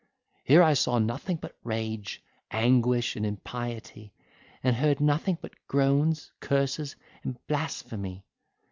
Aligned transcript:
Here 0.43 0.63
I 0.63 0.73
saw 0.73 0.97
nothing 0.97 1.35
but 1.37 1.55
rage, 1.63 2.23
anguish 2.49 3.15
and 3.15 3.23
impiety, 3.23 4.15
and 4.63 4.75
heard 4.75 4.99
nothing 4.99 5.37
but 5.39 5.53
groans, 5.67 6.31
curses, 6.39 6.95
and 7.23 7.37
blasphemy. 7.45 8.25